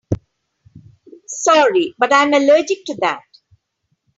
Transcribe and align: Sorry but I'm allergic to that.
Sorry 1.27 1.93
but 1.99 2.11
I'm 2.11 2.33
allergic 2.33 2.85
to 2.87 2.95
that. 3.01 3.21